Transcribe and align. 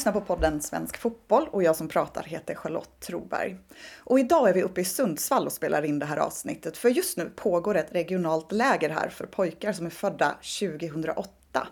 Lyssnar 0.00 0.12
på 0.12 0.20
podden 0.20 0.60
Svensk 0.60 0.96
Fotboll 0.96 1.48
och 1.50 1.62
jag 1.62 1.76
som 1.76 1.88
pratar 1.88 2.22
heter 2.22 2.54
Charlotte 2.54 3.00
Troberg. 3.00 3.56
Och 3.98 4.20
idag 4.20 4.48
är 4.48 4.54
vi 4.54 4.62
uppe 4.62 4.80
i 4.80 4.84
Sundsvall 4.84 5.46
och 5.46 5.52
spelar 5.52 5.82
in 5.82 5.98
det 5.98 6.06
här 6.06 6.16
avsnittet 6.16 6.76
för 6.76 6.88
just 6.88 7.16
nu 7.16 7.30
pågår 7.36 7.76
ett 7.76 7.94
regionalt 7.94 8.52
läger 8.52 8.90
här 8.90 9.08
för 9.08 9.26
pojkar 9.26 9.72
som 9.72 9.86
är 9.86 9.90
födda 9.90 10.34
2008. 10.60 11.68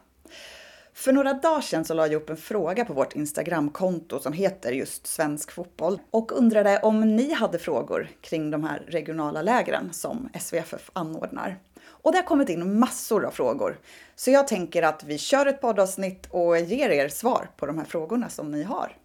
För 0.93 1.13
några 1.13 1.33
dagar 1.33 1.61
sedan 1.61 1.85
så 1.85 1.95
la 1.95 2.07
jag 2.07 2.15
upp 2.15 2.31
en 2.31 2.37
fråga 2.37 2.85
på 2.85 2.93
vårt 2.93 3.17
Instagramkonto 3.17 4.21
som 4.21 4.33
heter 4.33 4.73
just 4.73 5.07
Svensk 5.07 5.51
Fotboll 5.51 6.01
och 6.11 6.39
undrade 6.39 6.79
om 6.79 7.17
ni 7.17 7.33
hade 7.33 7.59
frågor 7.59 8.09
kring 8.21 8.51
de 8.51 8.65
här 8.65 8.85
regionala 8.89 9.43
lägren 9.43 9.93
som 9.93 10.29
SVFF 10.41 10.91
anordnar. 10.93 11.59
Och 12.03 12.13
det 12.13 12.19
har 12.19 12.25
kommit 12.25 12.49
in 12.49 12.79
massor 12.79 13.25
av 13.25 13.31
frågor. 13.31 13.79
Så 14.15 14.31
jag 14.31 14.49
tänker 14.49 14.83
att 14.83 15.05
vi 15.05 15.19
kör 15.19 15.47
ett 15.47 15.61
poddavsnitt 15.61 16.27
och 16.31 16.59
ger 16.59 16.91
er 16.91 17.09
svar 17.09 17.51
på 17.57 17.67
de 17.67 17.79
här 17.79 17.85
frågorna 17.85 18.29
som 18.29 18.51
ni 18.51 18.63
har. 18.63 18.97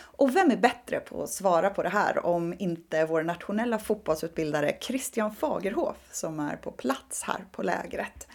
Och 0.00 0.36
vem 0.36 0.50
är 0.50 0.56
bättre 0.56 1.00
på 1.00 1.22
att 1.22 1.30
svara 1.30 1.70
på 1.70 1.82
det 1.82 1.88
här 1.88 2.26
om 2.26 2.54
inte 2.58 3.04
vår 3.04 3.22
nationella 3.22 3.78
fotbollsutbildare 3.78 4.76
Christian 4.80 5.34
Fagerhof 5.34 5.96
som 6.12 6.40
är 6.40 6.56
på 6.56 6.70
plats 6.70 7.22
här 7.22 7.44
på 7.52 7.62
lägret. 7.62 8.26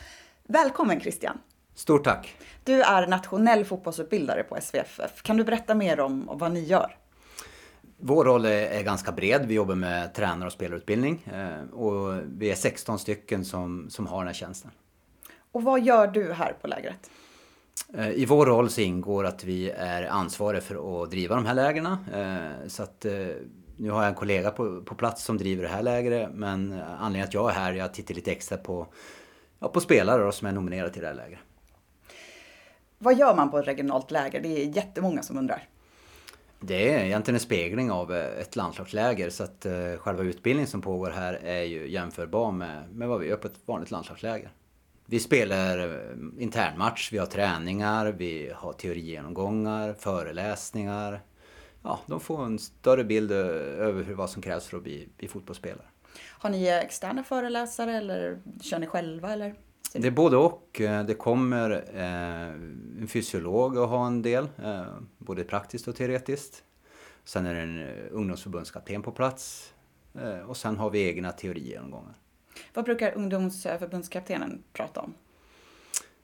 Välkommen 0.43 0.99
Christian! 0.99 1.37
Stort 1.75 2.03
tack! 2.03 2.35
Du 2.63 2.81
är 2.81 3.07
nationell 3.07 3.65
fotbollsutbildare 3.65 4.43
på 4.43 4.57
SVFF. 4.61 5.23
Kan 5.23 5.37
du 5.37 5.43
berätta 5.43 5.75
mer 5.75 5.99
om 5.99 6.29
vad 6.33 6.51
ni 6.51 6.59
gör? 6.59 6.97
Vår 8.05 8.25
roll 8.25 8.45
är, 8.45 8.83
ganska 8.83 9.11
bred. 9.11 9.45
Vi 9.45 9.53
jobbar 9.53 9.75
med 9.75 10.13
tränare 10.13 10.47
och 10.47 10.53
spelarutbildning. 10.53 11.27
Eh, 11.33 11.73
och 11.73 12.19
vi 12.27 12.51
är 12.51 12.55
16 12.55 12.99
stycken 12.99 13.45
som, 13.45 13.89
som 13.89 14.07
har 14.07 14.17
den 14.17 14.27
här 14.27 14.33
tjänsten. 14.33 14.71
Och 15.51 15.63
vad 15.63 15.81
gör 15.81 16.07
du 16.07 16.33
här 16.33 16.53
på 16.61 16.67
lägret? 16.67 17.09
Eh, 17.93 18.09
I 18.09 18.25
vår 18.25 18.45
roll 18.45 18.69
så 18.69 18.81
ingår 18.81 19.23
att 19.23 19.43
vi 19.43 19.69
är 19.69 20.03
ansvariga 20.03 20.61
för 20.61 21.03
att 21.03 21.11
driva 21.11 21.35
de 21.35 21.45
här 21.45 21.53
lägren. 21.53 21.85
Eh, 22.13 22.67
så 22.67 22.83
att 22.83 23.05
nu 23.77 23.89
har 23.89 24.01
jag 24.01 24.09
en 24.09 24.15
kollega 24.15 24.51
på, 24.51 24.81
på 24.81 24.95
plats 24.95 25.23
som 25.23 25.37
driver 25.37 25.63
det 25.63 25.69
här 25.69 25.83
lägret. 25.83 26.29
Men 26.33 26.81
anledningen 26.99 27.27
att 27.27 27.33
jag 27.33 27.49
är 27.49 27.53
här 27.53 27.73
är 27.73 27.83
att 27.83 27.93
titta 27.93 28.13
lite 28.13 28.31
extra 28.31 28.57
på, 28.57 28.87
ja, 29.59 29.67
på 29.67 29.79
spelare 29.79 30.31
som 30.31 30.47
är 30.47 30.51
nominerade 30.51 30.93
till 30.93 31.01
det 31.01 31.07
här 31.07 31.15
lägret. 31.15 31.39
Vad 32.97 33.17
gör 33.17 33.35
man 33.35 33.51
på 33.51 33.59
ett 33.59 33.67
regionalt 33.67 34.11
läger? 34.11 34.41
Det 34.41 34.63
är 34.63 34.65
jättemånga 34.65 35.21
som 35.21 35.37
undrar. 35.37 35.67
Det 36.65 36.93
är 36.93 37.05
egentligen 37.05 37.35
en 37.35 37.41
spegling 37.41 37.91
av 37.91 38.15
eh, 38.15 38.39
ett 38.41 38.55
landslagsläger 38.55 39.29
så 39.29 39.43
att 39.43 39.65
eh, 39.65 39.97
själva 39.97 40.23
utbildningen 40.23 40.67
som 40.67 40.81
pågår 40.81 41.09
här 41.09 41.33
är 41.33 41.63
ju 41.63 41.89
jämförbar 41.89 42.51
med, 42.51 42.89
med 42.91 43.07
vad 43.07 43.19
vi 43.19 43.27
gör 43.27 43.37
på 43.37 43.47
ett 43.47 43.59
vanligt 43.65 43.91
landslagsläger. 43.91 44.51
Vi 45.05 45.19
spelar 45.19 45.77
eh, 45.79 46.43
internmatch, 46.43 47.13
vi 47.13 47.17
har 47.17 47.25
träningar, 47.25 48.11
vi 48.11 48.51
har 48.55 48.73
teorigenomgångar, 48.73 49.93
föreläsningar. 49.93 51.21
Ja, 51.81 51.99
de 52.05 52.19
får 52.19 52.45
en 52.45 52.59
större 52.59 53.03
bild 53.03 53.31
över 53.31 54.03
hur, 54.03 54.13
vad 54.13 54.29
som 54.29 54.41
krävs 54.41 54.67
för 54.67 54.77
att 54.77 54.83
bli, 54.83 55.09
bli 55.17 55.27
fotbollsspelare. 55.27 55.85
Har 56.29 56.49
ni 56.49 56.67
externa 56.67 57.23
föreläsare 57.23 57.97
eller 57.97 58.39
kör 58.61 58.79
ni 58.79 58.87
själva 58.87 59.33
eller? 59.33 59.55
Det 59.93 60.07
är 60.07 60.11
både 60.11 60.37
och. 60.37 60.81
Eh, 60.81 61.05
det 61.05 61.13
kommer 61.13 61.71
eh, 61.93 63.01
en 63.01 63.07
fysiolog 63.07 63.77
att 63.77 63.89
ha 63.89 64.07
en 64.07 64.21
del, 64.21 64.47
eh, 64.63 64.85
både 65.17 65.43
praktiskt 65.43 65.87
och 65.87 65.95
teoretiskt. 65.95 66.63
Sen 67.23 67.45
är 67.45 67.53
det 67.53 67.61
en 67.61 68.09
ungdomsförbundskapten 68.11 69.01
på 69.01 69.11
plats. 69.11 69.73
Och 70.47 70.57
sen 70.57 70.77
har 70.77 70.89
vi 70.89 71.07
egna 71.07 71.31
teorigenomgångar. 71.31 72.13
Vad 72.73 72.85
brukar 72.85 73.17
ungdomsförbundskaptenen 73.17 74.63
prata 74.73 75.01
om? 75.01 75.13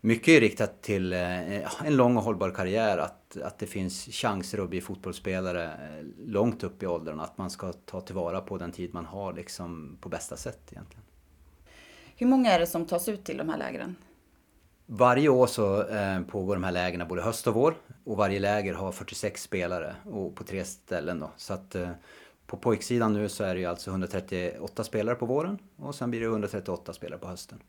Mycket 0.01 0.27
är 0.27 0.39
riktat 0.39 0.81
till 0.81 1.13
en 1.13 1.95
lång 1.95 2.17
och 2.17 2.23
hållbar 2.23 2.51
karriär. 2.51 2.97
Att, 2.97 3.37
att 3.37 3.59
det 3.59 3.67
finns 3.67 4.05
chanser 4.05 4.63
att 4.63 4.69
bli 4.69 4.81
fotbollsspelare 4.81 5.71
långt 6.25 6.63
upp 6.63 6.83
i 6.83 6.87
åldern. 6.87 7.19
Att 7.19 7.37
man 7.37 7.49
ska 7.49 7.73
ta 7.73 8.01
tillvara 8.01 8.41
på 8.41 8.57
den 8.57 8.71
tid 8.71 8.93
man 8.93 9.05
har 9.05 9.33
liksom 9.33 9.97
på 10.01 10.09
bästa 10.09 10.37
sätt 10.37 10.69
egentligen. 10.71 11.03
Hur 12.19 12.27
många 12.27 12.51
är 12.51 12.59
det 12.59 12.67
som 12.67 12.85
tas 12.85 13.09
ut 13.09 13.23
till 13.23 13.37
de 13.37 13.49
här 13.49 13.57
lägren? 13.57 13.95
Varje 14.85 15.29
år 15.29 15.47
så 15.47 15.87
eh, 15.87 16.21
pågår 16.21 16.55
de 16.55 16.63
här 16.63 16.71
lägren 16.71 17.07
både 17.07 17.21
höst 17.21 17.47
och 17.47 17.53
vår. 17.53 17.75
Och 18.03 18.17
varje 18.17 18.39
läger 18.39 18.73
har 18.73 18.91
46 18.91 19.43
spelare 19.43 19.95
och 20.05 20.35
på 20.35 20.43
tre 20.43 20.65
ställen 20.65 21.19
då. 21.19 21.31
Så 21.37 21.53
att 21.53 21.75
eh, 21.75 21.89
på 22.45 22.57
pojksidan 22.57 23.13
nu 23.13 23.29
så 23.29 23.43
är 23.43 23.53
det 23.55 23.59
ju 23.59 23.65
alltså 23.65 23.89
138 23.89 24.83
spelare 24.83 25.15
på 25.15 25.25
våren 25.25 25.59
och 25.75 25.95
sen 25.95 26.09
blir 26.09 26.19
det 26.19 26.25
138 26.25 26.93
spelare 26.93 27.19
på 27.19 27.27
hösten. 27.27 27.59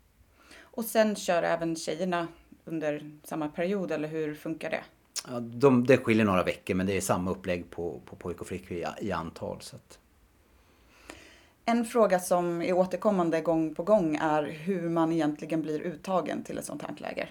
Och 0.60 0.84
sen 0.84 1.16
kör 1.16 1.42
även 1.42 1.76
tjejerna 1.76 2.28
under 2.64 3.10
samma 3.24 3.48
period 3.48 3.92
eller 3.92 4.08
hur 4.08 4.34
funkar 4.34 4.70
det? 4.70 4.82
Ja, 5.28 5.40
de, 5.40 5.86
det 5.86 5.96
skiljer 5.96 6.24
några 6.24 6.42
veckor 6.42 6.74
men 6.74 6.86
det 6.86 6.96
är 6.96 7.00
samma 7.00 7.30
upplägg 7.30 7.70
på, 7.70 8.00
på 8.04 8.16
pojk 8.16 8.40
och 8.40 8.46
flickor 8.46 8.76
i, 8.76 8.86
i 9.00 9.12
antal. 9.12 9.60
Så 9.60 9.76
att... 9.76 9.98
En 11.70 11.84
fråga 11.84 12.18
som 12.18 12.62
är 12.62 12.72
återkommande 12.72 13.40
gång 13.40 13.74
på 13.74 13.82
gång 13.82 14.16
är 14.16 14.42
hur 14.42 14.88
man 14.88 15.12
egentligen 15.12 15.62
blir 15.62 15.80
uttagen 15.80 16.42
till 16.42 16.58
ett 16.58 16.64
sånt 16.64 16.82
här 16.82 16.94
läger. 16.96 17.30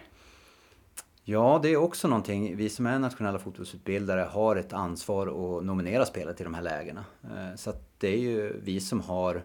Ja, 1.24 1.60
det 1.64 1.70
är 1.70 1.78
också 1.78 2.08
någonting. 2.08 2.58
Vi 2.58 2.70
som 2.70 2.86
är 2.86 3.00
nationella 3.00 3.40
fotbollsutbildare 3.40 4.22
har 4.22 4.56
ett 4.56 4.74
ansvar 4.74 5.28
att 5.28 5.66
nominera 5.66 6.06
spelare 6.06 6.34
till 6.34 6.44
de 6.44 6.54
här 6.54 6.62
lägena. 6.62 7.06
Eh, 7.24 7.56
så 7.56 7.74
det 7.98 8.08
är 8.08 8.18
ju 8.18 8.60
vi 8.64 8.80
som 8.80 9.02
har 9.02 9.44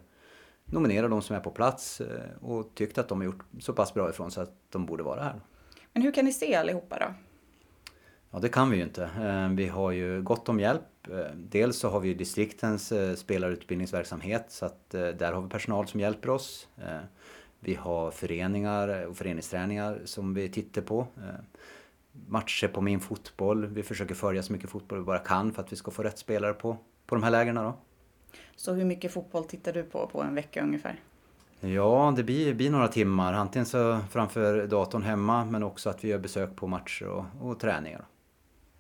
nominerat 0.65 1.11
de 1.11 1.23
som 1.23 1.37
är 1.37 1.41
på 1.41 1.51
plats 1.51 2.01
eh, 2.01 2.07
och 2.41 2.75
tyckt 2.75 2.99
att 2.99 3.09
de 3.09 3.19
har 3.19 3.25
gjort 3.25 3.45
så 3.61 3.73
pass 3.73 3.95
bra 3.95 4.11
ifrån 4.11 4.31
så 4.31 4.41
att 4.41 4.53
de 4.71 4.87
borde 4.87 5.03
vara 5.03 5.23
här. 5.23 5.41
Men 5.93 6.03
hur 6.03 6.13
kan 6.13 6.25
ni 6.25 6.33
se 6.33 6.55
allihopa 6.55 6.99
då? 6.99 7.15
Ja, 8.35 8.41
det 8.41 8.49
kan 8.49 8.71
vi 8.71 8.77
ju 8.77 8.83
inte. 8.83 9.05
Eh, 9.05 9.49
vi 9.49 9.69
har 9.69 9.91
ju 9.91 10.23
gott 10.23 10.49
om 10.49 10.61
hjälp. 10.61 11.09
Eh, 11.11 11.35
dels 11.37 11.79
så 11.79 11.89
har 11.89 12.01
vi 12.01 12.15
distriktens 12.15 12.93
eh, 12.93 13.15
spelarutbildningsverksamhet 13.15 14.45
så 14.49 14.67
att 14.67 14.91
där 14.91 15.33
har 15.33 15.43
vi 15.43 15.49
personal 15.49 15.87
som 15.87 16.01
hjälper 16.01 16.31
oss. 16.31 16.69
Vi 17.61 17.75
har 17.75 18.11
föreningar 18.11 19.07
och 19.07 19.17
föreningsträningar 19.17 20.01
som 20.05 20.35
vi 20.35 20.49
tittar 20.49 20.83
på. 20.83 21.07
Matcher 22.13 22.69
på 22.69 22.81
Min 22.81 23.01
Fotboll. 23.01 23.67
Vi 23.67 23.83
försöker 23.83 24.15
följa 24.15 24.43
så 24.43 24.53
mycket 24.53 24.71
fotboll 24.71 24.99
vi 24.99 25.05
bara 25.05 25.19
kan 25.19 25.53
för 25.53 25.63
att 25.63 25.73
vi 25.73 25.77
ska 25.77 25.91
få 25.91 26.03
rätt 26.03 26.19
spelare 26.19 26.53
på, 26.53 26.77
på 27.07 27.15
de 27.15 27.23
här 27.23 27.31
lägren 27.31 27.55
då. 27.55 27.75
Så 28.57 28.73
hur 28.73 28.85
mycket 28.85 29.13
fotboll 29.13 29.45
tittar 29.45 29.73
du 29.73 29.83
på 29.83 30.07
på 30.07 30.23
en 30.23 30.35
vecka 30.35 30.63
ungefär? 30.63 31.01
Ja, 31.61 32.15
det 32.17 32.23
blir, 32.23 32.55
blir 32.55 32.71
några 32.71 32.89
timmar. 32.89 33.33
Antingen 33.33 33.67
så 33.67 33.99
framför 34.11 34.67
datorn 34.67 35.03
hemma 35.03 35.45
men 35.45 35.63
också 35.63 35.91
att 35.91 36.05
vi 36.05 36.09
gör 36.09 36.19
besök 36.19 36.57
på 36.57 36.67
matcher 36.67 37.07
och, 37.07 37.25
och 37.41 37.61
träningar. 37.61 38.05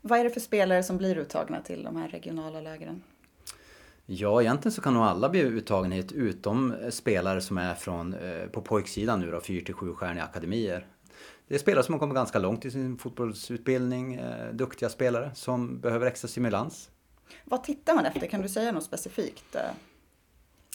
Vad 0.06 0.18
är 0.18 0.24
det 0.24 0.30
för 0.30 0.40
spelare 0.40 0.82
som 0.82 0.98
blir 0.98 1.18
uttagna 1.18 1.60
till 1.60 1.82
de 1.82 1.96
här 1.96 2.08
regionala 2.08 2.60
lägren? 2.60 3.02
Ja, 4.06 4.42
egentligen 4.42 4.72
så 4.72 4.82
kan 4.82 4.94
nog 4.94 5.02
alla 5.02 5.28
bli 5.28 5.40
uttagna 5.40 5.94
hit 5.94 6.12
utom 6.12 6.74
spelare 6.90 7.40
som 7.40 7.58
är 7.58 7.74
från, 7.74 8.14
eh, 8.14 8.46
på 8.46 8.60
pojksidan 8.60 9.20
nu 9.20 9.30
då, 9.30 9.40
4 9.40 9.64
till 9.64 9.74
7 9.74 9.94
stjärniga 9.94 10.24
akademier. 10.24 10.86
Det 11.48 11.54
är 11.54 11.58
spelare 11.58 11.84
som 11.84 11.92
har 11.94 11.98
kommit 11.98 12.14
ganska 12.14 12.38
långt 12.38 12.64
i 12.64 12.70
sin 12.70 12.98
fotbollsutbildning, 12.98 14.14
eh, 14.14 14.52
duktiga 14.52 14.88
spelare 14.88 15.30
som 15.34 15.80
behöver 15.80 16.06
extra 16.06 16.28
stimulans. 16.28 16.90
Vad 17.44 17.64
tittar 17.64 17.94
man 17.94 18.04
efter? 18.04 18.26
Kan 18.26 18.42
du 18.42 18.48
säga 18.48 18.72
något 18.72 18.84
specifikt? 18.84 19.56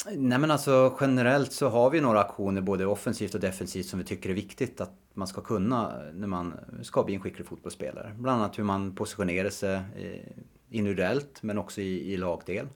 Nej 0.06 0.40
men 0.40 0.52
alltså 0.52 0.98
generellt 1.02 1.52
så 1.52 1.70
har 1.70 1.90
vi 1.90 2.02
några 2.02 2.20
aktioner 2.20 2.62
både 2.62 2.86
offensivt 2.86 3.36
och 3.36 3.42
defensivt 3.42 3.86
som 3.86 4.00
vi 4.00 4.06
tycker 4.06 4.30
är 4.30 4.34
viktigt 4.34 4.82
att 4.82 4.94
man 5.14 5.28
ska 5.28 5.42
kunna 5.42 6.02
när 6.14 6.28
man 6.28 6.54
ska 6.82 7.04
bli 7.04 7.16
en 7.16 7.22
skicklig 7.22 7.48
fotbollsspelare. 7.48 8.16
Bland 8.18 8.42
annat 8.42 8.60
hur 8.60 8.64
man 8.64 8.96
positionerar 8.96 9.50
sig 9.50 9.74
eh, 9.76 10.32
individuellt 10.70 11.44
men 11.44 11.58
också 11.58 11.82
i, 11.82 12.14
i 12.14 12.18
lagdel. 12.18 12.68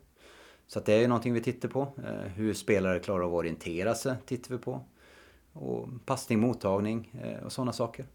Så 0.67 0.79
att 0.79 0.85
det 0.85 0.93
är 0.93 0.99
ju 0.99 1.07
någonting 1.07 1.33
vi 1.33 1.41
tittar 1.41 1.69
på. 1.69 1.81
Eh, 1.81 2.31
hur 2.35 2.53
spelare 2.53 2.99
klarar 2.99 3.23
av 3.23 3.33
att 3.33 3.39
orientera 3.39 3.95
sig 3.95 4.15
tittar 4.25 4.55
vi 4.55 4.61
på. 4.61 4.81
Och 5.53 5.89
passning, 6.05 6.39
mottagning 6.39 7.11
eh, 7.23 7.45
och 7.45 7.51
sådana 7.51 7.73
saker. 7.73 8.05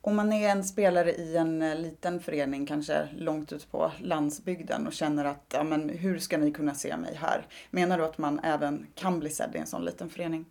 Om 0.00 0.16
man 0.16 0.32
är 0.32 0.48
en 0.48 0.64
spelare 0.64 1.12
i 1.12 1.36
en 1.36 1.62
eh, 1.62 1.76
liten 1.76 2.20
förening, 2.20 2.66
kanske 2.66 3.08
långt 3.16 3.52
ut 3.52 3.70
på 3.70 3.92
landsbygden 4.00 4.86
och 4.86 4.92
känner 4.92 5.24
att 5.24 5.44
ja, 5.52 5.62
men 5.64 5.88
hur 5.88 6.18
ska 6.18 6.38
ni 6.38 6.52
kunna 6.52 6.74
se 6.74 6.96
mig 6.96 7.14
här? 7.14 7.46
Menar 7.70 7.98
du 7.98 8.04
att 8.04 8.18
man 8.18 8.40
även 8.40 8.86
kan 8.94 9.20
bli 9.20 9.30
sedd 9.30 9.50
i 9.54 9.58
en 9.58 9.66
sån 9.66 9.84
liten 9.84 10.10
förening? 10.10 10.44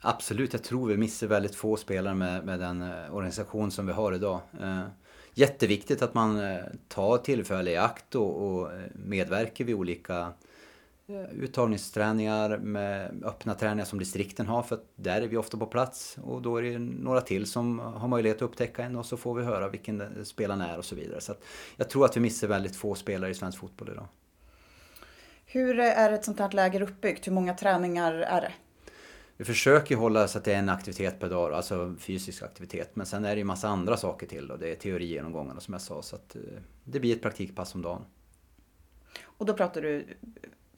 Absolut, 0.00 0.52
jag 0.52 0.62
tror 0.62 0.88
vi 0.88 0.96
missar 0.96 1.26
väldigt 1.26 1.54
få 1.54 1.76
spelare 1.76 2.14
med, 2.14 2.44
med 2.44 2.60
den 2.60 2.82
eh, 2.82 3.14
organisation 3.14 3.70
som 3.70 3.86
vi 3.86 3.92
har 3.92 4.12
idag. 4.12 4.40
Eh, 4.60 4.82
jätteviktigt 5.34 6.02
att 6.02 6.14
man 6.14 6.40
eh, 6.40 6.58
tar 6.88 7.18
tillfälle 7.18 7.70
i 7.70 7.76
akt 7.76 8.14
och, 8.14 8.46
och 8.46 8.70
medverkar 8.94 9.64
vid 9.64 9.74
olika 9.74 10.14
Eh, 10.20 10.30
uttagningsträningar 11.32 12.58
med 12.58 13.22
öppna 13.24 13.54
träningar 13.54 13.84
som 13.84 13.98
distrikten 13.98 14.46
har 14.46 14.62
för 14.62 14.74
att 14.74 14.84
där 14.96 15.22
är 15.22 15.28
vi 15.28 15.36
ofta 15.36 15.58
på 15.58 15.66
plats 15.66 16.18
och 16.22 16.42
då 16.42 16.56
är 16.56 16.62
det 16.62 16.78
några 16.78 17.20
till 17.20 17.46
som 17.46 17.78
har 17.78 18.08
möjlighet 18.08 18.36
att 18.36 18.42
upptäcka 18.42 18.82
en 18.82 18.96
och 18.96 19.06
så 19.06 19.16
får 19.16 19.34
vi 19.34 19.44
höra 19.44 19.68
vilken 19.68 20.24
spelaren 20.24 20.60
är 20.60 20.78
och 20.78 20.84
så 20.84 20.94
vidare. 20.94 21.20
Så 21.20 21.34
jag 21.76 21.90
tror 21.90 22.04
att 22.04 22.16
vi 22.16 22.20
missar 22.20 22.48
väldigt 22.48 22.76
få 22.76 22.94
spelare 22.94 23.30
i 23.30 23.34
svensk 23.34 23.58
fotboll 23.58 23.88
idag. 23.92 24.06
Hur 25.44 25.78
är 25.78 26.12
ett 26.12 26.24
sånt 26.24 26.38
här 26.38 26.50
läger 26.50 26.82
uppbyggt? 26.82 27.26
Hur 27.26 27.32
många 27.32 27.54
träningar 27.54 28.12
är 28.12 28.40
det? 28.40 28.52
vi 29.38 29.44
försöker 29.44 29.96
hålla 29.96 30.28
så 30.28 30.38
att 30.38 30.44
det 30.44 30.54
är 30.54 30.58
en 30.58 30.68
aktivitet 30.68 31.20
per 31.20 31.28
dag, 31.28 31.52
alltså 31.52 31.94
fysisk 31.98 32.42
aktivitet. 32.42 32.96
Men 32.96 33.06
sen 33.06 33.24
är 33.24 33.34
det 33.34 33.38
ju 33.38 33.44
massa 33.44 33.68
andra 33.68 33.96
saker 33.96 34.26
till 34.26 34.50
och 34.50 34.58
det 34.58 34.70
är 34.70 34.74
teorigenomgångarna 34.74 35.60
som 35.60 35.74
jag 35.74 35.80
sa. 35.80 36.02
Så 36.02 36.16
att 36.16 36.36
eh, 36.36 36.42
det 36.84 37.00
blir 37.00 37.16
ett 37.16 37.22
praktikpass 37.22 37.74
om 37.74 37.82
dagen. 37.82 38.04
Och 39.22 39.46
då 39.46 39.54
pratar 39.54 39.82
du 39.82 40.06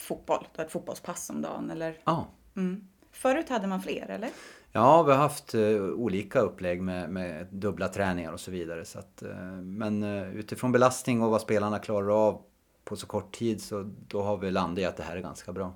fotboll, 0.01 0.47
du 0.53 0.61
har 0.61 0.65
ett 0.65 0.73
fotbollspass 0.73 1.31
om 1.31 1.43
dagen 1.43 1.71
eller? 1.71 1.99
Ja. 2.05 2.27
Mm. 2.57 2.89
Förut 3.13 3.49
hade 3.49 3.67
man 3.67 3.83
fler 3.83 4.07
eller? 4.11 4.31
Ja, 4.73 5.03
vi 5.03 5.13
har 5.13 5.19
haft 5.19 5.55
uh, 5.55 5.91
olika 5.91 6.41
upplägg 6.41 6.83
med, 6.83 7.11
med, 7.11 7.47
dubbla 7.51 7.89
träningar 7.89 8.33
och 8.33 8.41
så 8.41 8.51
vidare. 8.51 8.85
Så 8.85 8.99
att, 8.99 9.23
uh, 9.27 9.35
men 9.63 10.03
uh, 10.03 10.37
utifrån 10.37 10.73
belastning 10.73 11.23
och 11.23 11.31
vad 11.31 11.41
spelarna 11.41 11.79
klarar 11.79 12.27
av 12.29 12.43
på 12.85 12.97
så 12.97 13.07
kort 13.07 13.39
tid 13.39 13.63
så 13.63 13.91
då 14.09 14.23
har 14.23 14.37
vi 14.37 14.51
landat 14.51 14.79
i 14.79 14.85
att 14.85 14.97
det 14.97 15.03
här 15.03 15.17
är 15.17 15.21
ganska 15.21 15.53
bra. 15.53 15.75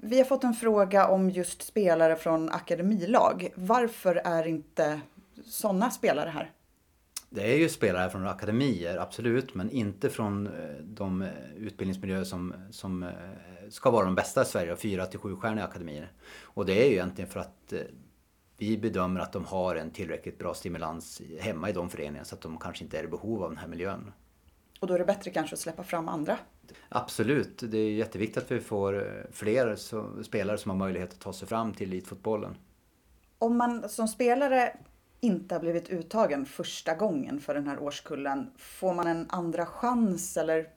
Vi 0.00 0.18
har 0.18 0.24
fått 0.24 0.44
en 0.44 0.54
fråga 0.54 1.08
om 1.08 1.30
just 1.30 1.62
spelare 1.62 2.16
från 2.16 2.50
akademilag. 2.50 3.52
Varför 3.54 4.14
är 4.14 4.46
inte 4.46 5.00
sådana 5.44 5.90
spelare 5.90 6.30
här? 6.30 6.52
Det 7.30 7.52
är 7.52 7.56
ju 7.56 7.68
spelare 7.68 8.10
från 8.10 8.26
akademier, 8.26 8.96
absolut, 8.96 9.54
men 9.54 9.70
inte 9.70 10.10
från 10.10 10.46
eh, 10.46 10.52
de 10.82 11.22
eh, 11.22 11.28
utbildningsmiljöer 11.56 12.24
som, 12.24 12.54
som 12.70 13.02
eh, 13.02 13.10
ska 13.68 13.90
vara 13.90 14.04
de 14.04 14.14
bästa 14.14 14.42
i 14.42 14.44
Sverige, 14.44 14.76
fyra 14.76 15.06
till 15.06 15.18
sju 15.18 15.36
stjärniga 15.36 15.64
akademier. 15.64 16.12
Och 16.42 16.66
det 16.66 16.84
är 16.84 16.86
ju 16.86 16.92
egentligen 16.92 17.30
för 17.30 17.40
att 17.40 17.72
vi 18.56 18.78
bedömer 18.78 19.20
att 19.20 19.32
de 19.32 19.44
har 19.44 19.76
en 19.76 19.90
tillräckligt 19.90 20.38
bra 20.38 20.54
stimulans 20.54 21.22
hemma 21.40 21.70
i 21.70 21.72
de 21.72 21.90
föreningarna 21.90 22.24
så 22.24 22.34
att 22.34 22.40
de 22.40 22.58
kanske 22.58 22.84
inte 22.84 22.98
är 22.98 23.04
i 23.04 23.08
behov 23.08 23.42
av 23.42 23.50
den 23.50 23.58
här 23.58 23.68
miljön. 23.68 24.12
Och 24.80 24.86
då 24.86 24.94
är 24.94 24.98
det 24.98 25.04
bättre 25.04 25.30
kanske 25.30 25.54
att 25.54 25.60
släppa 25.60 25.82
fram 25.82 26.08
andra? 26.08 26.38
Absolut, 26.88 27.62
det 27.70 27.78
är 27.78 27.90
jätteviktigt 27.90 28.44
att 28.44 28.50
vi 28.50 28.60
får 28.60 29.26
fler 29.32 29.76
spelare 30.22 30.58
som 30.58 30.70
har 30.70 30.78
möjlighet 30.78 31.12
att 31.12 31.20
ta 31.20 31.32
sig 31.32 31.48
fram 31.48 31.72
till 31.72 31.88
elitfotbollen. 31.88 32.56
Om 33.38 33.56
man 33.56 33.88
som 33.88 34.08
spelare 34.08 34.76
inte 35.20 35.54
har 35.54 35.60
blivit 35.60 35.90
uttagen 35.90 36.46
första 36.46 36.94
gången 36.94 37.40
för 37.40 37.54
den 37.54 37.66
här 37.66 37.82
årskullen, 37.82 38.50
får 38.56 38.94
man 38.94 39.06
en 39.06 39.26
andra 39.30 39.66
chans 39.66 40.36
eller 40.36 40.68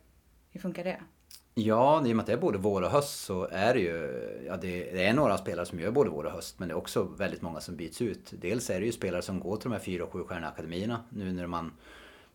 hur 0.51 0.59
funkar 0.59 0.83
det? 0.83 1.01
Ja, 1.53 2.07
i 2.07 2.11
och 2.11 2.15
med 2.15 2.19
att 2.23 2.27
det 2.27 2.33
är 2.33 2.37
både 2.37 2.57
vår 2.57 2.81
och 2.81 2.89
höst 2.89 3.23
så 3.23 3.47
är 3.51 3.73
det 3.73 3.79
ju, 3.79 4.21
ja 4.47 4.57
det, 4.57 4.91
det, 4.91 5.05
är 5.05 5.13
några 5.13 5.37
spelare 5.37 5.65
som 5.65 5.79
gör 5.79 5.91
både 5.91 6.09
vår 6.09 6.23
och 6.23 6.31
höst 6.31 6.59
men 6.59 6.67
det 6.67 6.73
är 6.73 6.77
också 6.77 7.03
väldigt 7.03 7.41
många 7.41 7.59
som 7.59 7.75
byts 7.75 8.01
ut. 8.01 8.33
Dels 8.41 8.69
är 8.69 8.79
det 8.79 8.85
ju 8.85 8.91
spelare 8.91 9.21
som 9.21 9.39
går 9.39 9.57
till 9.57 9.69
de 9.69 9.75
här 9.75 9.79
fyra 9.79 10.03
och 10.03 10.11
sjustjärniga 10.11 10.49
akademierna 10.49 11.03
nu 11.09 11.31
när 11.31 11.47
man 11.47 11.71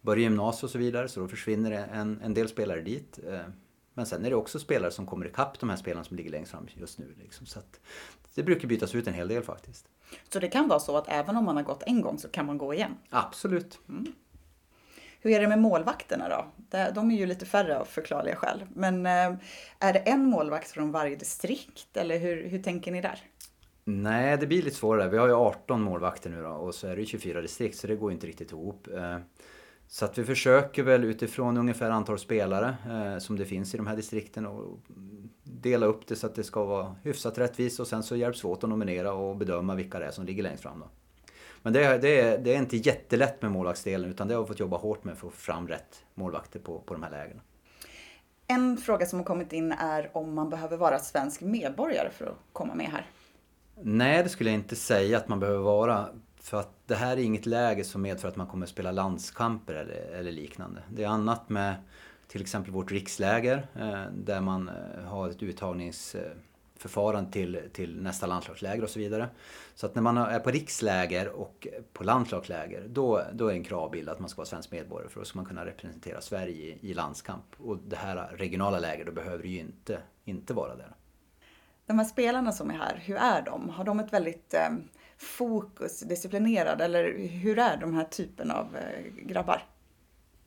börjar 0.00 0.22
gymnasiet 0.22 0.64
och 0.64 0.70
så 0.70 0.78
vidare 0.78 1.08
så 1.08 1.20
då 1.20 1.28
försvinner 1.28 1.70
en, 1.70 2.20
en 2.24 2.34
del 2.34 2.48
spelare 2.48 2.80
dit. 2.80 3.18
Eh, 3.28 3.40
Eh, 3.96 4.06
men 4.06 4.06
sen 4.06 4.24
är 4.24 4.30
det 4.30 4.36
också 4.36 4.58
spelare 4.58 4.90
som 4.90 5.06
kommer 5.06 5.26
ikapp 5.26 5.60
de 5.60 5.70
här 5.70 5.76
spelarna 5.76 6.04
som 6.04 6.16
ligger 6.16 6.30
längst 6.30 6.50
fram 6.50 6.68
just 6.74 6.98
nu. 6.98 7.14
Liksom. 7.22 7.46
Så 7.46 7.60
det 8.34 8.42
brukar 8.42 8.68
bytas 8.68 8.94
ut 8.94 9.06
en 9.06 9.14
hel 9.14 9.28
del 9.28 9.42
faktiskt. 9.42 9.88
Så 10.28 10.38
det 10.38 10.48
kan 10.48 10.68
vara 10.68 10.80
så 10.80 10.96
att 10.96 11.08
även 11.08 11.36
om 11.36 11.44
man 11.44 11.56
har 11.56 11.62
gått 11.62 11.82
en 11.86 12.00
gång 12.00 12.18
så 12.18 12.28
kan 12.28 12.46
man 12.46 12.58
gå 12.58 12.74
igen? 12.74 12.94
Absolut. 13.10 13.78
Mm. 13.88 14.12
Hur 15.20 15.32
är 15.32 15.40
det 15.40 15.48
med 15.48 15.58
målvakterna 15.58 16.28
då? 16.28 16.46
De 16.94 17.10
är 17.10 17.16
ju 17.16 17.26
lite 17.26 17.46
färre 17.46 17.78
av 17.78 17.84
förklarliga 17.84 18.36
skäl. 18.36 18.64
Men 18.74 19.06
eh, 19.06 19.36
är 19.78 19.92
det 19.92 19.98
en 19.98 20.24
målvakt 20.24 20.70
från 20.70 20.92
varje 20.92 21.16
distrikt 21.16 21.96
eller 21.96 22.18
hur, 22.18 22.48
hur 22.48 22.62
tänker 22.62 22.92
ni 22.92 23.00
där? 23.00 23.20
Nej, 23.84 24.36
det 24.36 24.46
blir 24.46 24.62
lite 24.62 24.76
svårare. 24.76 25.08
Vi 25.08 25.18
har 25.18 25.26
ju 25.28 25.34
18 25.34 25.82
målvakter 25.82 26.30
nu 26.30 26.42
då 26.42 26.48
och 26.48 26.74
så 26.74 26.86
är 26.86 26.96
det 26.96 27.06
24 27.06 27.40
distrikt 27.40 27.76
så 27.78 27.86
det 27.86 27.96
går 27.96 28.12
inte 28.12 28.26
riktigt 28.26 28.52
ihop. 28.52 28.88
Så 29.88 30.04
att 30.04 30.18
vi 30.18 30.24
försöker 30.24 30.82
väl 30.82 31.04
utifrån 31.04 31.56
ungefär 31.56 31.90
antal 31.90 32.18
spelare 32.18 32.76
eh, 32.90 33.18
som 33.18 33.36
det 33.36 33.44
finns 33.44 33.74
i 33.74 33.76
de 33.76 33.86
här 33.86 33.96
distrikten 33.96 34.46
och 34.46 34.78
dela 35.42 35.86
upp 35.86 36.06
det 36.06 36.16
så 36.16 36.26
att 36.26 36.34
det 36.34 36.44
ska 36.44 36.64
vara 36.64 36.96
hyfsat 37.02 37.38
rättvist 37.38 37.80
och 37.80 37.86
sen 37.86 38.02
så 38.02 38.16
hjälps 38.16 38.44
vi 38.44 38.48
åt 38.48 38.64
att 38.64 38.70
nominera 38.70 39.12
och 39.12 39.36
bedöma 39.36 39.74
vilka 39.74 39.98
det 39.98 40.06
är 40.06 40.10
som 40.10 40.26
ligger 40.26 40.42
längst 40.42 40.62
fram. 40.62 40.80
Då. 40.80 40.86
Men 41.62 41.72
det 41.72 41.84
är, 41.84 41.98
det, 41.98 42.20
är, 42.20 42.38
det 42.38 42.54
är 42.54 42.58
inte 42.58 42.76
jättelätt 42.76 43.42
med 43.42 43.50
målvaktsdelen 43.50 44.10
utan 44.10 44.28
det 44.28 44.34
har 44.34 44.42
vi 44.42 44.48
fått 44.48 44.60
jobba 44.60 44.76
hårt 44.76 45.04
med 45.04 45.18
för 45.18 45.26
att 45.26 45.32
få 45.32 45.40
fram 45.40 45.68
rätt 45.68 46.04
målvakter 46.14 46.60
på, 46.60 46.78
på 46.80 46.94
de 46.94 47.02
här 47.02 47.10
lägena. 47.10 47.40
En 48.46 48.76
fråga 48.76 49.06
som 49.06 49.18
har 49.18 49.26
kommit 49.26 49.52
in 49.52 49.72
är 49.72 50.10
om 50.12 50.34
man 50.34 50.50
behöver 50.50 50.76
vara 50.76 50.98
svensk 50.98 51.40
medborgare 51.40 52.10
för 52.10 52.26
att 52.26 52.38
komma 52.52 52.74
med 52.74 52.86
här? 52.86 53.06
Nej, 53.82 54.22
det 54.22 54.28
skulle 54.28 54.50
jag 54.50 54.58
inte 54.58 54.76
säga 54.76 55.16
att 55.16 55.28
man 55.28 55.40
behöver 55.40 55.62
vara. 55.62 56.08
För 56.46 56.60
att 56.60 56.70
det 56.86 56.94
här 56.94 57.16
är 57.16 57.20
inget 57.20 57.46
läge 57.46 57.84
som 57.84 58.02
medför 58.02 58.28
att 58.28 58.36
man 58.36 58.46
kommer 58.46 58.66
att 58.66 58.70
spela 58.70 58.92
landskamper 58.92 59.74
eller, 59.74 59.94
eller 59.94 60.32
liknande. 60.32 60.82
Det 60.90 61.04
är 61.04 61.08
annat 61.08 61.48
med 61.48 61.74
till 62.28 62.40
exempel 62.40 62.72
vårt 62.72 62.92
riksläger 62.92 63.66
eh, 63.74 64.04
där 64.12 64.40
man 64.40 64.68
eh, 64.68 65.04
har 65.04 65.28
ett 65.30 65.42
uttagningsförfarande 65.42 67.32
till, 67.32 67.60
till 67.72 68.02
nästa 68.02 68.26
landslagsläger 68.26 68.84
och 68.84 68.90
så 68.90 68.98
vidare. 68.98 69.28
Så 69.74 69.86
att 69.86 69.94
när 69.94 70.02
man 70.02 70.16
är 70.16 70.40
på 70.40 70.50
riksläger 70.50 71.28
och 71.28 71.66
på 71.92 72.04
landslagsläger 72.04 72.88
då, 72.88 73.22
då 73.32 73.48
är 73.48 73.52
en 73.52 73.64
kravbild 73.64 74.08
att 74.08 74.20
man 74.20 74.28
ska 74.28 74.36
vara 74.36 74.46
svensk 74.46 74.70
medborgare 74.70 75.08
för 75.10 75.20
då 75.20 75.24
ska 75.24 75.38
man 75.38 75.46
kunna 75.46 75.66
representera 75.66 76.20
Sverige 76.20 76.64
i, 76.64 76.90
i 76.90 76.94
landskamp. 76.94 77.44
Och 77.58 77.78
det 77.78 77.96
här 77.96 78.36
regionala 78.36 78.78
läger 78.78 79.04
då 79.04 79.12
behöver 79.12 79.42
du 79.42 79.48
ju 79.48 79.60
inte, 79.60 79.98
inte 80.24 80.54
vara 80.54 80.76
där. 80.76 80.94
De 81.86 81.98
här 81.98 82.06
spelarna 82.06 82.52
som 82.52 82.70
är 82.70 82.74
här, 82.74 83.02
hur 83.04 83.16
är 83.16 83.42
de? 83.42 83.68
Har 83.68 83.84
de 83.84 84.00
ett 84.00 84.12
väldigt 84.12 84.54
eh, 84.54 84.68
fokusdisciplinerad? 85.16 85.76
fokus, 85.76 86.00
disciplinerad 86.00 86.80
eller 86.80 87.28
hur 87.28 87.58
är 87.58 87.76
de 87.76 87.94
här 87.94 88.04
typen 88.04 88.50
av 88.50 88.76
eh, 88.76 89.26
grabbar? 89.26 89.62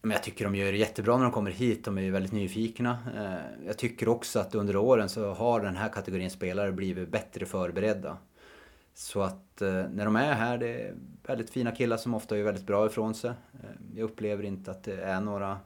Men 0.01 0.12
jag 0.12 0.24
tycker 0.24 0.45
de 0.45 0.56
gör 0.56 0.71
det 0.71 0.77
jättebra 0.77 1.18
när 1.18 1.24
de 1.24 1.31
kommer 1.31 1.51
hit. 1.51 1.86
De 1.86 1.98
är 1.98 2.01
ju 2.01 2.12
väldigt 2.12 2.31
nyfikna. 2.31 2.98
Eh, 3.18 3.66
jag 3.68 3.77
tycker 3.77 4.10
också 4.10 4.39
att 4.39 4.56
under 4.56 4.75
åren 4.75 5.10
så 5.10 5.33
har 5.33 5.62
den 5.62 5.75
här 5.75 5.89
kategorin 5.89 6.30
spelare 6.30 6.71
blivit 6.71 7.10
bättre 7.10 7.45
förberedda. 7.45 8.18
Så 8.94 9.21
att 9.21 9.62
eh, 9.62 9.83
när 9.94 10.06
de 10.06 10.16
är 10.16 10.33
här, 10.33 10.57
det 10.57 10.81
är 10.81 10.95
väldigt 11.24 11.50
fina 11.50 11.72
killar 11.72 11.98
som 11.98 12.13
ofta 12.13 12.38
gör 12.38 12.45
väldigt 12.45 12.68
bra 12.68 12.86
ifrån 12.86 13.15
sig. 13.15 13.31
Jag 13.95 14.04
upplever 14.04 14.44
inte 14.44 14.72
att 14.72 14.83
det 14.83 15.01
är 15.01 15.22
några 15.22 15.57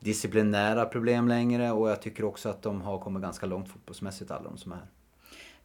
disciplinära 0.00 0.84
problem 0.84 1.28
längre 1.28 1.72
och 1.72 1.90
jag 1.90 2.02
tycker 2.02 2.24
också 2.24 2.48
att 2.48 2.62
de 2.62 2.80
har 2.80 2.98
kommit 2.98 3.22
ganska 3.22 3.46
långt 3.46 3.68
fotbollsmässigt 3.68 4.30
alla 4.30 4.44
de 4.44 4.58
som 4.58 4.72
är 4.72 4.76
här 4.76 4.86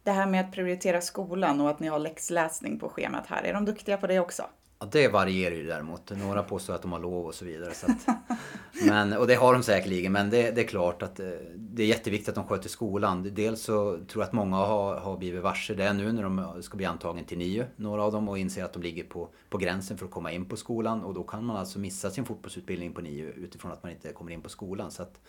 det 0.02 0.10
här 0.10 0.26
med 0.26 0.40
att 0.40 0.52
prioritera 0.52 1.00
skolan 1.00 1.60
och 1.60 1.70
att 1.70 1.80
ni 1.80 1.88
har 1.88 1.98
läxläsning 1.98 2.78
på 2.78 2.88
schemat 2.88 3.26
här, 3.26 3.42
är 3.42 3.52
de 3.52 3.64
duktiga 3.64 3.96
på 3.96 4.06
det 4.06 4.20
också? 4.20 4.42
Ja, 4.82 4.88
det 4.92 5.08
varierar 5.08 5.54
ju 5.54 5.66
däremot. 5.66 6.10
Några 6.10 6.42
påstår 6.42 6.74
att 6.74 6.82
de 6.82 6.92
har 6.92 7.00
lov 7.00 7.26
och 7.26 7.34
så 7.34 7.44
vidare. 7.44 7.74
Så 7.74 7.86
att, 7.86 8.06
men, 8.86 9.12
och 9.12 9.26
det 9.26 9.34
har 9.34 9.52
de 9.52 9.62
säkerligen, 9.62 10.12
men 10.12 10.30
det, 10.30 10.50
det, 10.50 10.60
är 10.60 10.66
klart 10.66 11.02
att 11.02 11.20
eh, 11.20 11.28
det 11.56 11.82
är 11.82 11.86
jätteviktigt 11.86 12.28
att 12.28 12.34
de 12.34 12.44
sköter 12.44 12.68
skolan. 12.68 13.30
Dels 13.34 13.62
så 13.62 13.98
tror 14.08 14.22
jag 14.22 14.22
att 14.22 14.32
många 14.32 14.56
har, 14.56 14.96
har 14.96 15.16
blivit 15.16 15.42
varse 15.42 15.74
det 15.74 15.92
nu 15.92 16.12
när 16.12 16.22
de 16.22 16.62
ska 16.62 16.76
bli 16.76 16.86
antagen 16.86 17.24
till 17.24 17.38
NIU, 17.38 17.64
några 17.76 18.02
av 18.02 18.12
dem, 18.12 18.28
och 18.28 18.38
inser 18.38 18.64
att 18.64 18.72
de 18.72 18.82
ligger 18.82 19.04
på, 19.04 19.28
på 19.48 19.58
gränsen 19.58 19.98
för 19.98 20.06
att 20.06 20.12
komma 20.12 20.32
in 20.32 20.44
på 20.44 20.56
skolan. 20.56 21.04
Och 21.04 21.14
då 21.14 21.22
kan 21.22 21.44
man 21.44 21.56
alltså 21.56 21.78
missa 21.78 22.10
sin 22.10 22.24
fotbollsutbildning 22.24 22.92
på 22.92 23.00
NIU 23.00 23.32
utifrån 23.36 23.72
att 23.72 23.82
man 23.82 23.92
inte 23.92 24.12
kommer 24.12 24.32
in 24.32 24.42
på 24.42 24.48
skolan. 24.48 24.90
Så 24.90 25.02
att, 25.02 25.20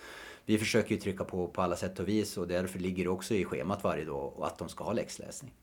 vi 0.45 0.57
försöker 0.57 0.95
ju 0.95 1.01
trycka 1.01 1.23
på 1.23 1.47
på 1.47 1.61
alla 1.61 1.75
sätt 1.75 1.99
och 1.99 2.07
vis 2.07 2.37
och 2.37 2.47
därför 2.47 2.79
ligger 2.79 3.03
det 3.03 3.09
också 3.09 3.33
i 3.33 3.45
schemat 3.45 3.83
varje 3.83 4.05
dag 4.05 4.33
att 4.41 4.57
de 4.57 4.69
ska 4.69 4.83
ha 4.83 4.93
läxläsning. 4.93 5.53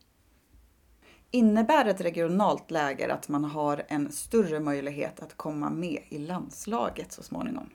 Innebär 1.30 1.84
ett 1.84 2.00
regionalt 2.00 2.70
läger 2.70 3.08
att 3.08 3.28
man 3.28 3.44
har 3.44 3.82
en 3.88 4.12
större 4.12 4.60
möjlighet 4.60 5.22
att 5.22 5.36
komma 5.36 5.70
med 5.70 6.02
i 6.08 6.18
landslaget 6.18 7.12
så 7.12 7.22
småningom? 7.22 7.70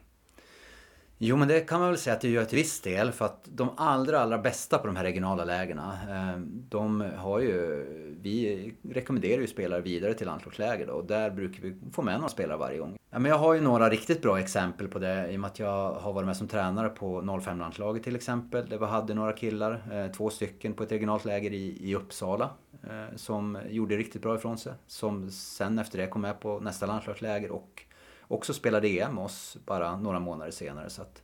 Jo, 1.18 1.38
men 1.38 1.48
det 1.48 1.60
kan 1.60 1.80
man 1.80 1.90
väl 1.90 1.98
säga 1.98 2.16
att 2.16 2.22
det 2.22 2.30
gör 2.30 2.46
till 2.46 2.58
viss 2.58 2.82
del 2.82 3.12
för 3.12 3.26
att 3.26 3.42
de 3.46 3.70
allra, 3.78 4.20
allra 4.20 4.38
bästa 4.38 4.78
på 4.78 4.88
de 4.88 4.96
här 4.96 5.04
regionala 5.04 5.46
lägena, 5.46 5.98
eh, 6.10 6.40
de 6.70 7.04
har 7.18 7.40
ju, 7.40 7.86
vi 8.22 8.74
rekommenderar 8.90 9.42
ju 9.42 9.48
spelare 9.48 9.82
vidare 9.82 10.14
till 10.14 10.28
landslagsläger 10.28 10.88
då, 10.88 10.94
och 10.94 11.06
där 11.06 11.30
brukar 11.30 11.62
vi 11.62 11.76
få 11.92 12.02
med 12.02 12.16
några 12.16 12.30
spelare 12.30 12.58
varje 12.58 12.78
gång. 12.78 12.98
Ja, 13.10 13.20
men 13.20 13.32
jag 13.32 13.38
har 13.38 13.54
ju 13.54 13.62
några 13.62 13.90
riktigt 13.90 14.22
bra 14.22 14.40
exempel 14.40 14.88
på 14.88 15.00
det 15.00 15.32
i 15.32 15.36
och 15.36 15.40
med 15.40 15.48
att 15.48 15.60
jag 15.60 15.94
har 15.94 16.14
varit 16.14 16.26
med 16.26 16.38
som 16.38 16.48
tränare 16.48 16.90
på 16.90 17.22
05-landslaget 17.22 18.04
till 18.04 18.16
exempel, 18.16 18.70
där 18.70 18.78
vi 18.78 18.86
hade 18.86 19.14
några 19.14 19.34
killar, 19.34 19.84
eh, 19.92 20.12
två 20.12 20.30
stycken 20.30 20.74
på 20.74 20.84
ett 20.84 20.92
regionalt 20.92 21.26
läger 21.26 21.54
i, 21.54 21.90
i 21.90 21.96
Uppsala, 21.96 22.50
Eh, 22.90 23.16
som 23.16 23.58
gjorde 23.70 23.98
riktigt 23.98 24.22
bra 24.22 24.36
ifrån 24.36 24.58
sig, 24.58 24.74
som 24.88 25.32
sen 25.32 25.80
efter 25.80 25.98
det 25.98 26.08
kom 26.08 26.22
med 26.22 26.40
på 26.40 26.60
nästa 26.60 26.86
landslagsläger 26.86 27.52
och 27.52 27.84
också 28.28 28.54
spelade 28.54 28.88
EM 28.88 29.16
med 29.16 29.24
oss 29.24 29.58
bara 29.66 29.98
några 29.98 30.20
månader 30.20 30.52
senare. 30.52 30.90
Så 30.90 31.02
att 31.02 31.22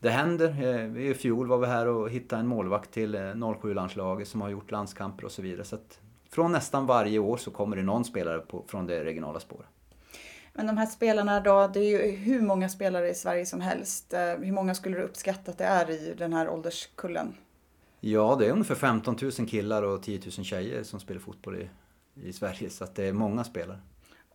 det 0.00 0.10
händer. 0.10 0.48
Eh, 0.48 1.10
I 1.10 1.14
fjol 1.14 1.46
var 1.46 1.58
vi 1.58 1.66
här 1.66 1.86
och 1.86 2.10
hittade 2.10 2.40
en 2.40 2.46
målvakt 2.46 2.90
till 2.90 3.14
eh, 3.14 3.20
07-landslaget 3.20 4.28
som 4.28 4.40
har 4.40 4.48
gjort 4.48 4.70
landskamper 4.70 5.24
och 5.24 5.32
så 5.32 5.42
vidare. 5.42 5.64
Så 5.64 5.74
att 5.74 6.00
från 6.30 6.52
nästan 6.52 6.86
varje 6.86 7.18
år 7.18 7.36
så 7.36 7.50
kommer 7.50 7.76
det 7.76 7.82
någon 7.82 8.04
spelare 8.04 8.38
på, 8.38 8.64
från 8.68 8.86
det 8.86 9.04
regionala 9.04 9.40
spåret. 9.40 9.68
Men 10.52 10.66
de 10.66 10.76
här 10.76 10.86
spelarna 10.86 11.40
då, 11.40 11.70
det 11.74 11.80
är 11.80 11.84
ju 11.84 12.10
hur 12.10 12.40
många 12.42 12.68
spelare 12.68 13.08
i 13.08 13.14
Sverige 13.14 13.46
som 13.46 13.60
helst. 13.60 14.14
Hur 14.38 14.52
många 14.52 14.74
skulle 14.74 14.96
du 14.96 15.02
uppskatta 15.02 15.50
att 15.50 15.58
det 15.58 15.64
är 15.64 15.90
i 15.90 16.14
den 16.18 16.32
här 16.32 16.48
ålderskullen? 16.48 17.34
Ja, 18.00 18.36
det 18.38 18.46
är 18.46 18.52
ungefär 18.52 18.74
15 18.74 19.16
000 19.22 19.32
killar 19.32 19.82
och 19.82 20.02
10 20.02 20.20
000 20.20 20.30
tjejer 20.30 20.82
som 20.82 21.00
spelar 21.00 21.20
fotboll 21.20 21.56
i, 21.56 21.68
i 22.14 22.32
Sverige. 22.32 22.70
Så 22.70 22.84
att 22.84 22.94
det 22.94 23.04
är 23.04 23.12
många 23.12 23.44
spelare. 23.44 23.80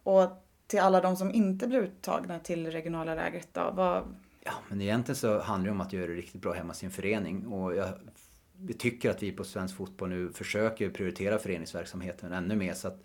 Och 0.04 0.30
till 0.68 0.80
alla 0.80 1.02
de 1.02 1.16
som 1.16 1.32
inte 1.32 1.68
blir 1.68 1.80
uttagna 1.80 2.40
till 2.40 2.72
regionala 2.72 3.16
lägret 3.16 3.48
då? 3.52 3.72
Vad... 3.76 4.16
Ja, 4.44 4.54
men 4.70 4.82
egentligen 4.82 5.16
så 5.16 5.40
handlar 5.40 5.66
det 5.66 5.72
om 5.72 5.82
att 5.82 5.94
göra 5.94 6.08
det 6.08 6.14
riktigt 6.14 6.42
bra 6.42 6.54
hemma 6.54 6.74
i 6.74 6.76
sin 6.76 6.92
förening. 6.92 7.48
Och 7.48 7.76
jag 7.76 7.88
vi 8.66 8.74
tycker 8.74 9.10
att 9.10 9.24
vi 9.24 9.32
på 9.32 9.44
svensk 9.44 9.76
fotboll 9.76 10.10
nu 10.10 10.34
försöker 10.34 10.90
prioritera 10.90 11.40
föreningsverksamheten 11.40 12.34
ännu 12.34 12.56
mer. 12.56 12.74
Så 12.74 12.88
att 12.88 13.04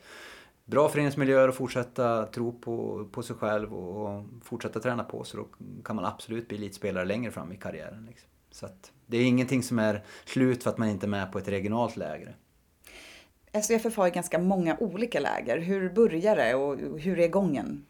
bra 0.65 0.89
föreningsmiljöer 0.89 1.49
och 1.49 1.55
fortsätta 1.55 2.27
tro 2.27 2.53
på, 2.61 3.09
på 3.13 3.23
sig 3.23 3.37
själv 3.37 3.75
och, 3.75 4.25
fortsätta 4.43 4.81
träna 4.81 5.05
på 5.05 5.25
så 5.25 5.37
då 5.37 5.47
kan 5.85 5.97
man 5.97 6.05
absolut 6.05 6.49
bli 6.49 6.57
elitspelare 6.57 7.05
längre 7.05 7.31
fram 7.31 7.53
i 7.53 7.57
karriären. 7.57 8.07
Liksom. 8.09 8.29
Så 8.51 8.67
att 8.67 8.93
det 9.07 9.17
är 9.17 9.25
ingenting 9.25 9.63
som 9.63 9.79
är 9.79 10.05
slut 10.25 10.63
för 10.63 10.71
att 10.71 10.79
man 10.79 10.89
inte 10.89 11.07
är 11.07 11.09
med 11.09 11.33
på 11.33 11.39
ett 11.39 11.49
regionalt 11.49 11.97
läger. 11.97 12.37
SVFF 13.63 13.97
har 13.97 14.07
ju 14.07 14.13
ganska 14.13 14.39
många 14.39 14.77
olika 14.77 15.21
läger. 15.21 15.59
Hur 15.59 15.91
börjar 15.91 16.37
det 16.37 16.55
och 16.55 17.01
hur 17.01 17.19
är 17.19 17.29
gången? 17.29 17.85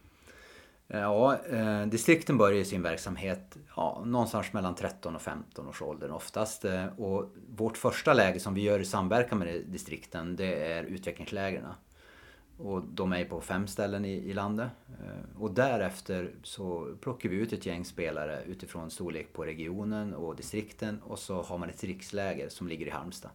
Ja, 0.87 1.39
eh, 1.51 1.87
distrikten 1.87 2.39
börjar 2.39 2.65
sin 2.65 2.83
verksamhet 2.83 3.57
ja, 3.77 4.03
någonstans 4.07 4.53
mellan 4.53 4.75
13 4.75 5.17
och 5.17 5.23
15 5.23 5.69
års 5.69 5.83
ålder 5.83 6.11
oftast. 6.11 6.65
Eh, 6.65 6.87
och 6.87 7.35
vårt 7.57 7.77
första 7.77 8.13
läge 8.13 8.41
som 8.41 8.55
vi 8.55 8.63
gör 8.63 8.81
i 8.81 8.85
samverkan 8.85 9.39
med 9.39 9.63
distrikten 9.67 10.37
det 10.37 10.73
är 10.73 10.85
utvecklingslägren. 10.85 11.65
Och 12.59 12.83
de 12.83 13.13
är 13.13 13.25
på 13.25 13.41
fem 13.41 13.67
ställen 13.67 14.05
i, 14.05 14.13
i 14.13 14.33
landet. 14.33 14.71
Eh, 14.89 15.43
och 15.43 15.51
därefter 15.51 16.31
så 16.43 16.97
plockar 17.01 17.29
vi 17.29 17.37
ut 17.37 17.53
ett 17.53 17.67
gäng 17.67 17.85
spelare 17.85 18.43
utifrån 18.47 18.91
storlek 18.91 19.33
på 19.33 19.45
regionen 19.45 20.15
och 20.15 20.37
distrikten 20.37 21.03
och 21.03 21.19
så 21.19 21.43
har 21.43 21.59
man 21.59 21.71
ett 21.71 21.85
riksläger 21.85 22.49
som 22.49 22.69
ligger 22.69 22.87
i 22.87 22.91
Halmstad. 22.91 23.31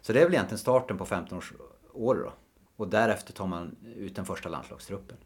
Så 0.00 0.12
det 0.12 0.20
är 0.20 0.24
väl 0.24 0.34
egentligen 0.34 0.58
starten 0.58 0.98
på 0.98 1.06
15 1.06 1.38
års 1.38 1.52
år 1.92 2.14
då. 2.14 2.32
Och 2.76 2.88
därefter 2.88 3.32
tar 3.32 3.46
man 3.46 3.76
ut 3.96 4.16
den 4.16 4.24
första 4.24 4.48
landslagstruppen. 4.48 5.16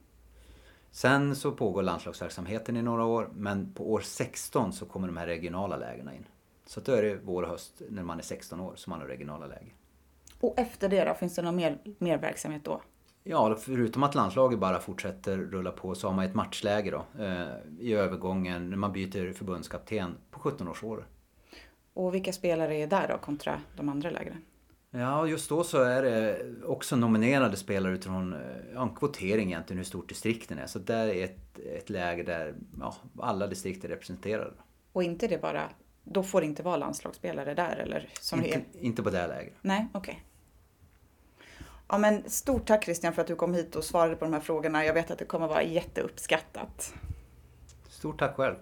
Sen 0.91 1.37
så 1.37 1.53
pågår 1.53 1.83
landslagsverksamheten 1.83 2.77
i 2.77 2.83
några 2.83 3.05
år 3.05 3.31
men 3.35 3.75
på 3.75 3.93
år 3.93 4.01
16 4.01 4.73
så 4.73 4.87
kommer 4.87 5.07
de 5.07 5.17
här 5.17 5.27
regionala 5.27 5.77
lägena 5.77 6.15
in. 6.15 6.27
Så 6.67 6.81
då 6.81 6.93
är 6.93 7.03
det 7.03 7.19
vår 7.25 7.43
och 7.43 7.49
höst 7.49 7.83
när 7.89 8.03
man 8.03 8.19
är 8.19 8.23
16 8.23 8.61
år 8.61 8.73
som 8.77 8.91
man 8.91 9.01
har 9.01 9.07
regionala 9.07 9.47
läger. 9.47 9.75
Och 10.41 10.59
efter 10.59 10.89
det 10.89 11.05
då, 11.05 11.15
finns 11.15 11.35
det 11.35 11.43
någon 11.43 11.57
mer, 11.57 11.79
mer 11.99 12.19
verksamhet 12.19 12.65
då? 12.65 12.81
Ja, 13.27 13.57
förutom 13.61 14.03
att 14.03 14.15
landslaget 14.15 14.59
bara 14.59 14.81
fortsätter 14.81 15.37
rulla 15.37 15.71
på 15.71 15.95
så 15.95 16.09
har 16.09 16.15
man 16.15 16.25
ett 16.25 16.35
matchläge 16.35 16.91
då 16.91 17.23
eh, 17.25 17.47
i 17.79 17.93
övergången 17.93 18.71
när 18.71 18.77
man 18.77 18.93
byter 18.93 19.33
förbundskapten 19.33 20.15
på 20.31 20.39
17 20.39 20.69
års 20.69 20.85
år. 20.85 21.07
Och 21.95 22.15
vilka 22.15 22.33
spelare 22.33 22.77
är 22.77 22.87
där 22.87 23.09
då 23.09 23.19
kontra 23.19 23.61
de 23.77 23.89
andra 23.89 24.11
lägren? 24.11 24.43
Ja, 24.91 25.27
just 25.27 25.49
då 25.49 25.65
så 25.65 25.83
är 25.83 26.03
det 26.03 26.47
också 26.65 26.97
nominerade 26.97 27.57
spelare 27.57 27.93
utifrån 27.93 28.33
eh, 28.33 28.41
ja, 28.75 28.83
en 28.83 28.95
kvotering 28.95 29.49
egentligen 29.49 29.79
hur 29.79 29.85
stort 29.85 30.09
distrikten 30.09 30.59
är. 30.59 30.67
Så 30.67 30.79
där 30.79 31.09
är 31.09 31.25
ett, 31.25 31.59
ett 31.59 31.91
läge 31.91 32.23
där 32.23 32.55
ja, 32.81 32.95
alla 33.19 33.47
distrikt 33.47 33.85
är 33.85 33.89
representerade. 33.89 34.53
Och 34.93 35.03
inte 35.03 35.27
det 35.27 35.43
bara, 35.43 35.63
då 36.05 36.23
får 36.23 36.41
det 36.41 36.47
inte 36.47 36.63
vara 36.63 36.77
landslagsspelare 36.77 37.55
där 37.55 37.77
eller? 37.77 38.09
Som 38.21 38.45
inte, 38.45 38.59
är... 38.59 38.65
inte 38.81 39.03
på 39.03 39.11
det 39.11 39.27
läget. 39.27 39.55
Nej, 39.63 39.89
okej. 39.93 40.13
Okay. 40.13 40.34
Ja, 41.89 41.99
men 41.99 42.31
stort 42.31 42.67
tack 42.67 42.85
Christian 42.85 43.13
för 43.13 43.23
att 43.23 43.29
du 43.29 43.37
kom 43.37 43.55
hit 43.55 43.77
och 43.77 43.85
svarade 43.85 44.17
på 44.17 44.25
de 44.25 44.33
här 44.33 44.41
frågorna. 44.41 44.85
Jag 44.85 44.95
vet 44.95 45.11
att 45.11 45.19
det 45.19 45.25
kommer 45.25 45.49
vara 45.49 45.63
jätteuppskattat. 45.63 46.95
Stort 47.89 48.19
tack 48.19 48.37
själv. 48.37 48.55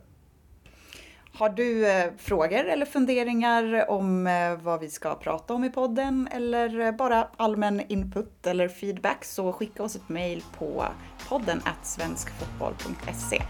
Har 1.34 1.48
du 1.48 1.88
eh, 1.88 2.12
frågor 2.18 2.64
eller 2.64 2.86
funderingar 2.86 3.90
om 3.90 4.26
eh, 4.26 4.56
vad 4.56 4.80
vi 4.80 4.90
ska 4.90 5.14
prata 5.14 5.54
om 5.54 5.64
i 5.64 5.70
podden 5.70 6.28
eller 6.32 6.80
eh, 6.80 6.92
bara 6.92 7.28
allmän 7.36 7.82
input 7.88 8.46
eller 8.46 8.68
feedback 8.68 9.24
så 9.24 9.52
skicka 9.52 9.82
oss 9.82 9.96
ett 9.96 10.08
mail 10.08 10.44
på 10.58 10.84
podden 11.28 11.62
svenskfotboll.se. 11.82 13.42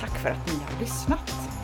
Tack 0.00 0.18
för 0.22 0.30
att 0.30 0.46
ni 0.46 0.64
har 0.64 0.80
lyssnat! 0.80 1.59